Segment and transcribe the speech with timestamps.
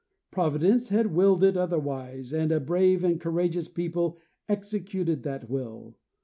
[0.31, 4.17] Providence had willed it otherwise, and a brave and courageous people
[4.49, 5.95] executed that will.